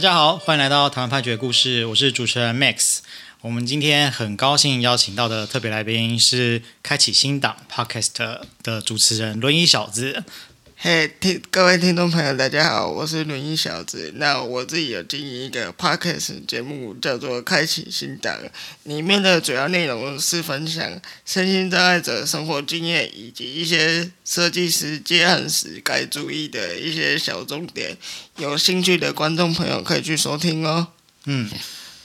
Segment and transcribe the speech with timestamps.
[0.00, 3.00] 大家好，欢迎来到台湾判决故事，我是主持人 Max。
[3.42, 10.24] 我们今天很高兴邀请到的特别来宾是开启新档 Podcast 的主持人轮椅小子。
[10.82, 14.14] 嘿，听各位听众朋友，大家好，我是轮椅小子。
[14.16, 18.34] 那我自己有经营一个 podcast 节目，叫做《开启新档》，
[18.84, 20.90] 里面的主要内容是分享
[21.26, 27.94] 身心障碍者生活经验，以及一些设计师接案时该注意的一些小重点。
[28.38, 30.88] 有兴趣的观众朋友可以去收听哦。
[31.26, 31.50] 嗯，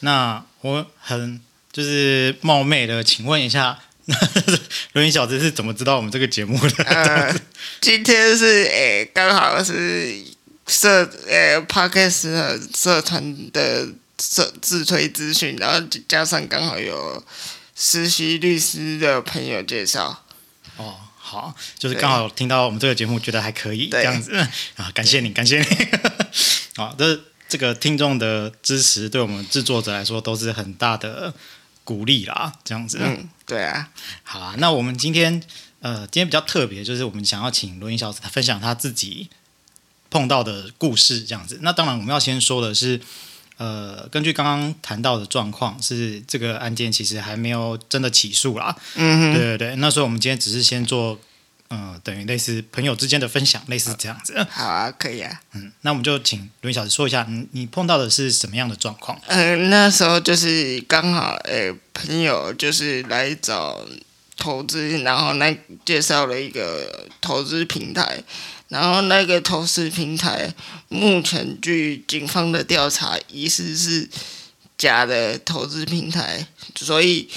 [0.00, 3.78] 那我很就是冒昧的，请问一下。
[4.92, 6.84] 轮椅小子是怎么知道我们这个节目的？
[6.84, 7.34] 呃，
[7.80, 10.22] 今天是诶，刚好是
[10.66, 13.88] 社诶 Podcast 社团的
[14.20, 17.24] 社自推资讯，然后加上刚好有
[17.74, 20.24] 实习律师的朋友介绍。
[20.76, 24.36] 哦，好，就是刚好听到我们这个节目，觉得还可以这样子
[24.76, 25.66] 啊，感谢你，感谢你。
[26.76, 31.32] 啊，这这个听众的支持，对我们制作者来说都是很大的。
[31.86, 32.96] 鼓励啦，这样子。
[32.98, 33.90] 嗯，对啊。
[34.22, 35.42] 好啊，那我们今天，
[35.80, 39.28] 呃，今天比较特别，就是我们想要请罗英小子他分享她自己
[40.10, 41.58] 碰到的故事，这样子。
[41.62, 43.00] 那当然，我们要先说的是，
[43.56, 48.76] 呃，根据刚刚谈到的状况，是这个案件其实还没有真的起诉啦。
[48.94, 49.76] 嗯哼，对对对。
[49.76, 51.18] 那所以我们今天只是先做。
[51.70, 54.46] 嗯，等于类似朋友之间的分享，类似这样子。
[54.50, 55.40] 好啊，可以啊。
[55.54, 59.18] 嗯，那我们就请轮椅小子说一下，你你碰到的是什么样的状况？
[59.26, 63.84] 嗯，那时候就是刚好，诶、欸，朋友就是来找
[64.36, 68.22] 投资，然后那介绍了一个投资平台，
[68.68, 70.52] 然后那个投资平台
[70.88, 74.08] 目前据警方的调查，疑似是
[74.78, 77.28] 假的投资平台，所以。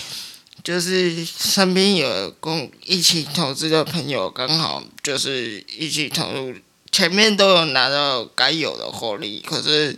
[0.64, 6.54] 就是身边有共一起投资的朋友，刚好就是一起投入，
[6.92, 9.98] 前面都有拿到该有的获利，可是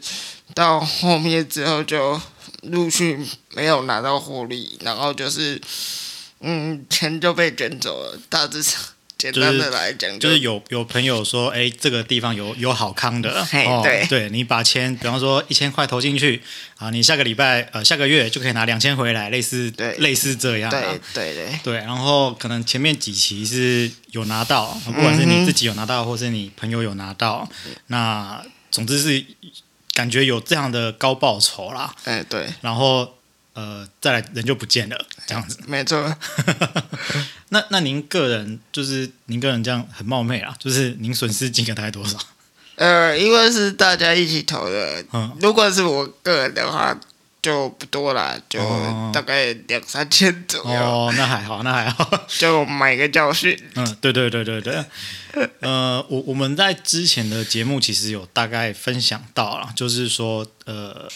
[0.53, 2.19] 到后面之后就
[2.63, 5.59] 陆续没有拿到获利，然后就是
[6.41, 8.79] 嗯，钱就被卷走了，大致上。
[9.19, 13.45] 简单的来讲、就是，就是有有朋友说，哎，这个地方有有好康的，
[13.83, 16.41] 对，对你把钱，比方说一千块投进去，
[16.77, 28.41] 啊，你下个礼拜呃下个月就可以拿两千回来，类似对类似这样、啊，对对对对，然后可能前面几期是有拿到，不管是你自己有拿到，或是你朋友有拿到，嗯、那
[28.71, 29.25] 总之是
[29.93, 33.18] 感觉有这样的高报酬啦，哎对，然后。
[33.59, 34.97] 呃，再来人就不见了，
[35.27, 35.59] 这样子。
[35.67, 36.15] 没错。
[37.49, 42.17] 那那您个人就是您个人这样很冒昧啊，就是您损失金额大概多少？
[42.75, 46.97] 呃，因为是大家一起投的，嗯，如果是我个人的话
[47.41, 48.59] 就不多了，就
[49.11, 50.79] 大概两三千左右。
[50.79, 52.09] 哦，那还好，那还好，
[52.39, 53.61] 就买个教训。
[53.75, 54.85] 嗯，对对对对对。
[55.59, 61.09] 呃，我我们在之前的节目其实有大概分享到了，就是说，呃。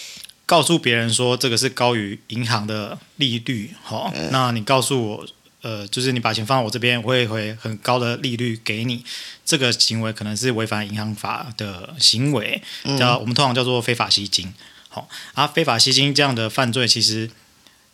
[0.54, 5.28] 告诉别人说这个是高于银行的利率，好，嗯，那你告诉我，
[5.64, 9.04] 呃，就是你把钱放在我这边，我会回很高的利率给你，
[9.44, 12.62] 这个行为可能是违反银行法的行为，
[13.00, 14.54] 叫我们通常叫做非法吸金，
[14.90, 17.32] 好，啊，非法吸金这样的犯罪，其实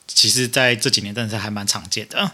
[0.06, 2.30] 其实在这几年真的是还蛮常见的，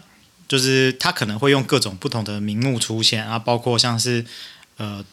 [0.47, 4.25] 就是他可能会用各种不同的名目出现，啊，包括像是
[4.77, 5.05] 呃，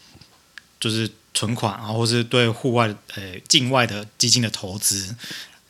[0.81, 1.11] 就是。
[1.35, 5.15] 存款啊，或是对户外呃境外的基金的投资，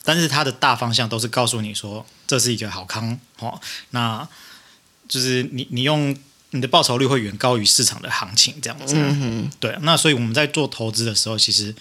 [0.05, 4.27] 但是它的大方向都是告诉你说，这是一个好康哦，那
[5.09, 6.17] 就是你你用
[6.51, 11.75] 你的报酬率会远高于市场的行情这样子，嗯，对，那所以我们在做投资的时候，其实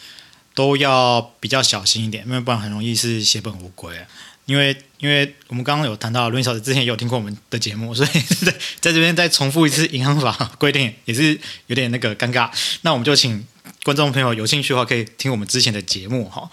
[0.54, 3.98] 都要比较小心一点，因为不然很容易是血本无归。
[4.46, 8.10] 因为因为我们刚刚有谈到轮椅小姐之前也有听过我们的节目，所以
[8.46, 12.50] 在 在这边再重复一次银行法规定也是有点那个尴尬，
[12.82, 13.46] 那我们就请。
[13.84, 16.50] 观众朋友有兴趣的话，可以听我们之前的节目哈。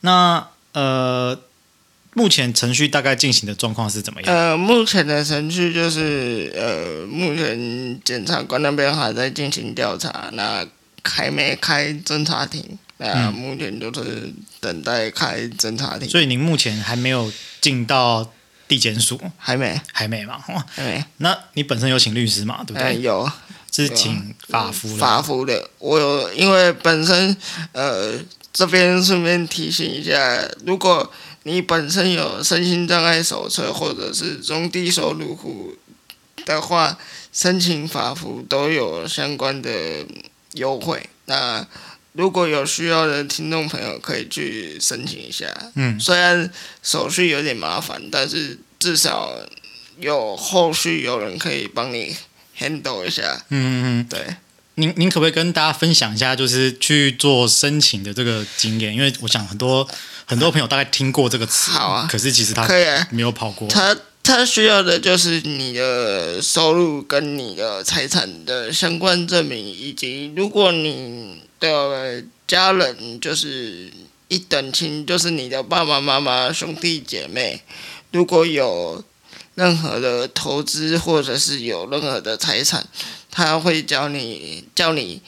[0.00, 1.38] 那呃，
[2.14, 4.34] 目前程序大概进行的状况是怎么样？
[4.34, 10.66] 呃，目前的程序就是呃，目前检察官那边还在进行调查，那
[11.04, 16.08] 还没开侦查庭，那目前就是等待开侦查庭。
[16.08, 18.32] 所以您目前还没有进到
[18.66, 19.20] 地检署？
[19.38, 20.42] 还没，还没嘛？
[20.74, 21.04] 还没。
[21.18, 22.64] 那你本身有请律师嘛？
[22.64, 22.82] 对不对？
[22.82, 23.30] 呃、有。
[23.74, 27.34] 是请法服法服的，我有，因为本身
[27.72, 28.18] 呃
[28.52, 31.10] 这边顺便提醒一下，如果
[31.44, 35.74] 你本身有身心障碍手册或者是中低收入户
[36.44, 36.98] 的话，
[37.32, 39.70] 申请法服都有相关的
[40.52, 41.08] 优惠。
[41.24, 41.66] 那
[42.12, 45.46] 如果有需要的听众朋友可以去申请一下，
[45.76, 46.52] 嗯，虽然
[46.82, 49.32] 手续有点麻烦，但是至少
[49.98, 52.14] 有后续有人可以帮你。
[52.62, 54.36] Handle 一下，嗯嗯嗯，对，
[54.76, 58.94] 您您可不可以跟大家分享一下，就是去做申请的这个经验？
[58.94, 59.86] 因为我想很多
[60.26, 63.66] 很多朋友大概听过这个词，好啊，可是其实他可以没有跑过。
[63.68, 73.90] 他他需要的就是你的收入跟你的财产的相关证明，以及如果你的家人就是
[74.28, 77.62] 一等亲，就是你的爸爸妈妈、兄弟姐妹，
[78.12, 79.02] 如果有
[79.54, 82.86] 任何的投资或者是有任何的财产。
[83.30, 85.22] 他会教你，叫你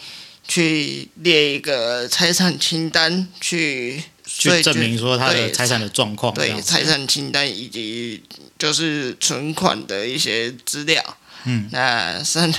[0.46, 6.34] 去列一个财产清单，去去证明说他的财产的状况。
[6.34, 8.22] 对，财产清单以及
[8.58, 11.02] 就是存款的一些资料。
[11.44, 12.54] 嗯，那审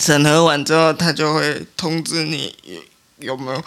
[0.00, 2.52] 审核完之后，他就会通知你
[3.18, 3.62] 有没有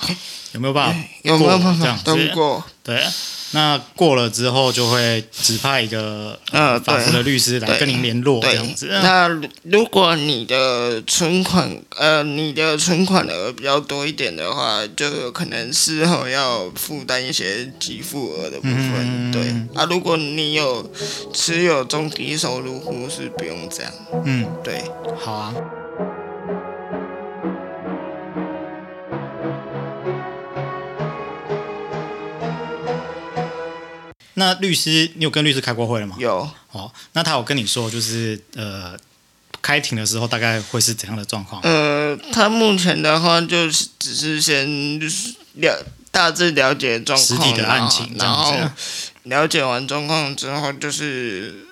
[0.53, 2.63] 有没有办法 有没有办法通过。
[2.83, 3.03] 对。
[3.51, 8.87] 那过了之后，就会指派一个呃法服的律师来跟您联络这样子。
[9.01, 9.29] 那
[9.63, 18.95] 如果你的存款呃你的存款额比较多一点的话，就有可能事后要负担一些给付额的部分。
[18.99, 19.41] 嗯、对
[19.73, 20.91] 啊，如果你有
[21.33, 23.91] 持有中低收入户是不用这样。
[24.25, 24.83] 嗯，对，
[25.17, 25.53] 好啊。
[34.39, 36.15] 那律师，你有跟律师开过会了吗？
[36.19, 36.49] 有。
[36.71, 38.95] 哦，那他有跟你说，就是呃，
[39.61, 41.61] 开庭的时候大概会是怎样的状况？
[41.63, 44.99] 呃，他目前的话就是只是先
[45.55, 48.53] 了大致了解状况，实体的案情，然后
[49.23, 51.66] 了解完状况之后就是。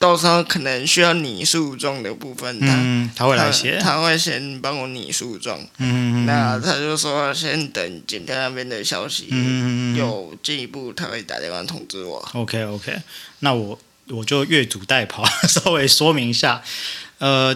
[0.00, 12.26] 到时候可能需要拟诉状的部分，嗯，他会来写，他会先帮我拟诉状，嗯，那他就说先等检察那边的消息，嗯，有进一步他会打电话通知我。
[12.32, 12.96] OK OK，
[13.40, 16.62] 那我我就越俎代庖， 稍微说明一下，
[17.18, 17.54] 呃，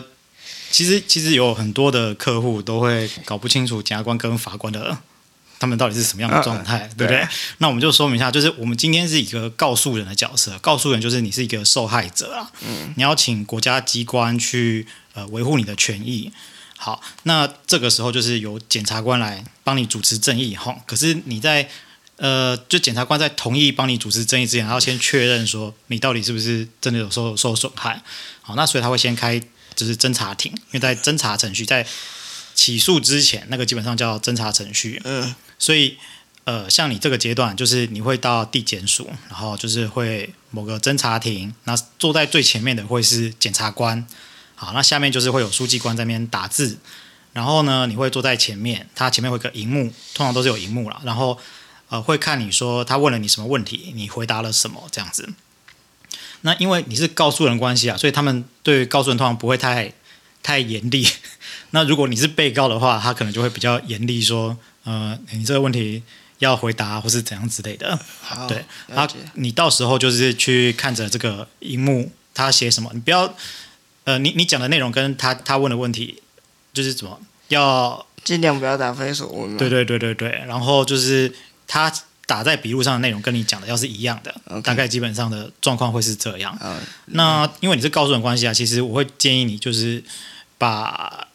[0.71, 4.99] 其实其实有很多的客户都会搞不清楚检察官跟法官的。
[5.59, 7.21] 他们到底是什么样的状态，啊、对不对？
[7.21, 7.29] 对，
[7.59, 16.33] 那我们就说明一下，就是我们今天是一个告诉人的角色，告诉人就是你是一个受害者啊，嗯，你要请国家机关去呃维护你的权益。
[16.77, 20.77] 好，那这个时候就是由检察官来帮你主持正义哈。
[20.85, 21.69] 可是你在
[22.17, 28.03] 呃，就检察官在同意帮你主持正义之前，他要先确认说你到底是不是真的有受受损害。
[28.43, 29.41] 好，那所以他会先开
[29.75, 31.87] 就是侦查庭，因为在侦查程序在
[32.55, 35.35] 起诉之前，那个基本上叫侦查程序，嗯。
[35.59, 35.97] 所以，
[36.45, 44.07] 呃，像你这个阶段，就是你会到地检署，然后就是会某个侦查庭，那坐在最前面的会是检察官，
[44.55, 46.79] 好，那下面就是会有书记官在那边打字，
[47.33, 51.39] 然后呢，你会坐在前面，他前面会有个荧幕，通常都是有荧幕啦，然后
[51.89, 55.33] 呃，会看你说他问了你什么问题，你回答了什么这样子。
[56.43, 59.95] 那因为你是告诉人关系啊，所以他们对告诉人通常不会太
[60.43, 61.09] 太严厉。
[61.75, 64.57] 那如果你是被告的话，他可能就会比较严厉说。
[64.87, 66.03] 呃，你这个问题
[66.41, 73.35] 要回答或是怎样之类的，好对，然后你到时候就是去看着这个荧幕，他写什么，你不要，
[74.05, 76.23] 呃，你你讲的内容跟他他问的问题
[76.75, 77.19] 就是怎么
[77.49, 79.57] 要尽量不要答非所问。
[79.57, 81.35] 对对对对对，然后就是
[81.67, 81.91] 他
[82.27, 84.61] 打在笔录上的内容跟你讲的要是一样的，Okay.
[84.61, 86.55] 大概基本上的状况会是这样。
[86.63, 86.75] Uh,
[87.07, 90.05] 那因为你是告诉人关系啊，其实我会建议你就是
[90.59, 91.29] 把。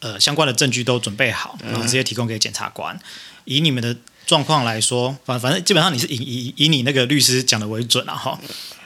[0.00, 2.94] 呃，相关的证据都准备好，然后直接提供给检察官。
[2.94, 3.00] 嗯、
[3.44, 8.38] 以你们的状况来说，反反正基本上你是以以以你那个律师讲的为准了哈。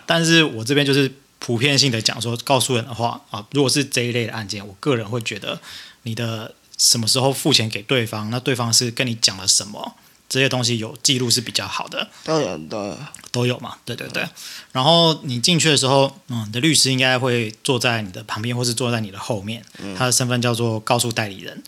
[0.07, 5.61] 但是我这边就是普遍性的讲说，告诉人的话啊，如果是这一类的案件，我个人会觉得
[6.03, 9.97] 你的什么时候付钱给对方，那对方是跟你讲了什么。
[10.33, 12.99] 这些东西有记录是比较好的，当然的
[13.31, 14.27] 都有嘛，对对对。
[14.73, 19.63] 然后你进去的时候，嗯，你的律师应该会坐在你的旁边，或是坐在你的后面。
[19.95, 21.63] 他的身份叫做告诉代理人。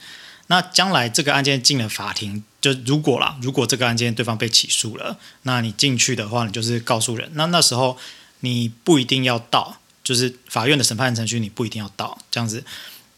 [0.47, 7.31] 那将来这个案件进了法庭，就如果啦，如果这个案件对方被起诉了，那你进去的话，你就是告诉人。
[7.35, 7.99] 那那时候
[8.41, 12.65] 你不一定要到，就是法院的审判程序你不一定要到，这样子。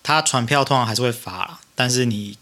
[0.02, 2.36] 他传票通常还是会发，但是你。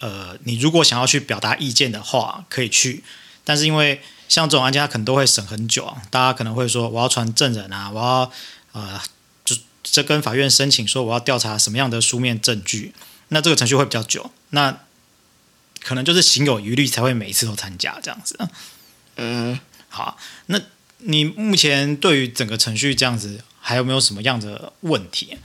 [0.00, 3.02] 呃，你如果想要去表达意见的话，可以去。
[3.44, 6.02] 但是因为像这种案件，他可能都会审很久啊。
[6.10, 8.32] 大家可能会说，我要传证人啊，我要
[8.72, 9.00] 呃，
[9.44, 12.94] 就这跟法院申请说，我要调查什么样的书面证据。
[13.28, 14.30] 那这个程序会比较久。
[14.50, 14.80] 那
[15.80, 18.38] 可能就是心有余力才会每一次都参加这样子。
[19.16, 20.16] 嗯，好。
[20.46, 20.60] 那
[20.98, 25.38] 你目前对于整个程序这样子，还有没有什么样的问题？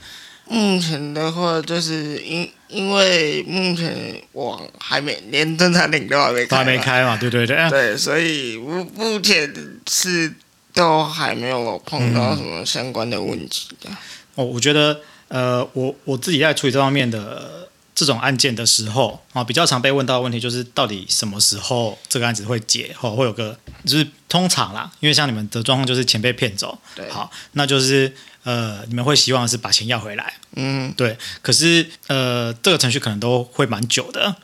[0.46, 9.52] 目前的话，就是因因为目前我还没连侦查令都还没开，还没开嘛，对对对，对，所以目目前
[9.88, 10.32] 是
[10.72, 13.90] 都还没有碰到什么相关的问题的。
[14.34, 22.94] 哦，我觉得，呃，我我自己在处理这方面的这种案件的时候啊，比较常被问到的问题就是，到底什么时候这个案子会解？
[23.00, 28.12] 哦，会有个就是通常啦，因为像你们的状况就是钱被骗走，对，好，那就是
[28.44, 31.18] 呃，你们会希望是把钱要回来，嗯，对。
[31.42, 34.36] 可是呃，这个程序可能都会蛮久的，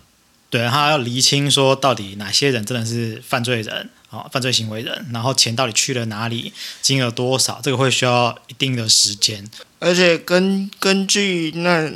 [0.51, 3.91] 对，他要厘清说到底哪些人真的是犯罪人。
[4.11, 6.53] 啊，犯罪行为人，然后钱到底去了哪里，
[6.83, 9.49] 金额多少，这个会需要一定的时间。
[9.79, 11.89] 而且根根据那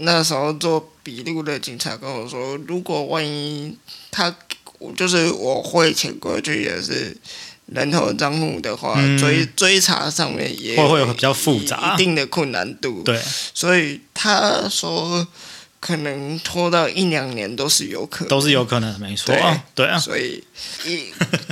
[0.00, 3.74] 那时候做笔录的警察跟我说，如果万一
[4.10, 4.36] 他
[4.94, 7.16] 就是我汇钱过去也是
[7.66, 13.02] 人头账户的话，嗯、追追查上面也会会有比较复杂，一定的困难度。
[13.02, 13.20] 对，
[13.54, 15.26] 所以他说。
[15.82, 19.34] 可能拖到一两年都是有可能，都是有可能，没错。
[19.34, 19.98] 对啊，对啊。
[19.98, 20.40] 所以，
[20.86, 21.06] 一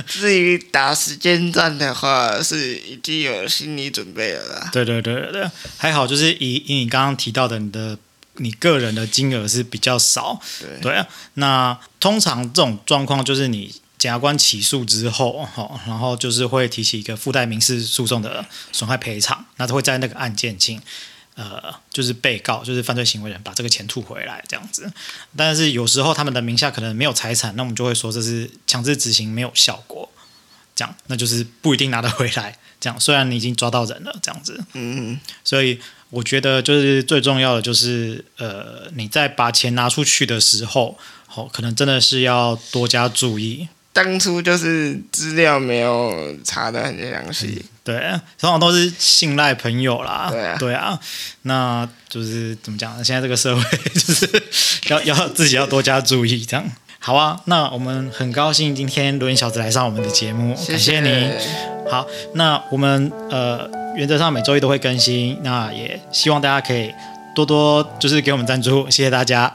[0.07, 4.69] 至于打时间战的话，是已经有心理准备了啦。
[4.71, 7.97] 对对对对对，还好，就是以以你刚刚提到的，你的
[8.35, 10.39] 你个人的金额是比较少。
[10.61, 11.05] 对对啊。
[11.33, 20.81] 那通常这种状况，就是你检察官起诉之后，哈，然后就是会提起一个附带民事诉讼的损害赔偿，那他会在那个案件请。
[21.35, 24.91] 呃，就是被告，就是犯罪行为人，把这个钱吐回来这样子。
[25.35, 30.11] 但是有时候他们的名下可能没有财产，那我们就会说这是强制执行没有效果，
[30.75, 32.57] 这样，那就是不一定拿得回来。
[32.81, 34.61] 这样，虽然你已经抓到人了，这样子。
[34.73, 35.79] 嗯，所以
[36.09, 40.97] 我觉得就是最重要的就是，呃，你在把钱拿出去的时候，
[41.33, 43.69] 哦，可能真的是要多加注意。
[43.93, 47.99] 当初就是资料没有查的很详细，嗯，对，
[48.39, 50.99] 通常都是信赖朋友啦，对啊，对啊，
[51.41, 53.03] 那就是怎么讲呢？
[53.03, 54.43] 现在这个社会就是
[54.87, 56.65] 要要自己要多加注意，这样
[56.99, 57.41] 好啊。
[57.45, 61.91] 那我们很高兴今天轮小子来上我们的节目，谢谢感谢你。
[61.91, 66.93] 好，那我们呃原则上每周一都会更新，那也希望大家可以
[67.35, 69.53] 多多就是给我们赞助，谢谢大家。